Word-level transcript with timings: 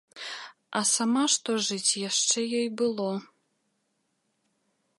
А 0.79 0.79
сама 0.91 1.23
што 1.33 1.57
жыць 1.67 1.91
яшчэ 2.09 2.39
ёй 2.61 2.65
было. 2.83 3.09